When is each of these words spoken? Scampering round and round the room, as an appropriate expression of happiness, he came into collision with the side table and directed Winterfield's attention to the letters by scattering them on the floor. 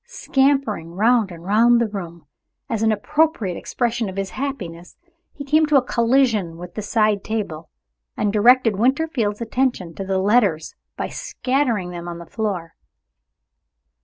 Scampering 0.07 0.95
round 0.95 1.31
and 1.31 1.45
round 1.45 1.79
the 1.79 1.87
room, 1.87 2.25
as 2.67 2.81
an 2.81 2.91
appropriate 2.91 3.55
expression 3.55 4.09
of 4.09 4.17
happiness, 4.17 4.97
he 5.31 5.43
came 5.43 5.61
into 5.65 5.79
collision 5.83 6.57
with 6.57 6.73
the 6.73 6.81
side 6.81 7.23
table 7.23 7.69
and 8.17 8.33
directed 8.33 8.77
Winterfield's 8.79 9.41
attention 9.41 9.93
to 9.93 10.03
the 10.03 10.17
letters 10.17 10.73
by 10.97 11.07
scattering 11.09 11.91
them 11.91 12.07
on 12.07 12.17
the 12.17 12.25
floor. 12.25 12.73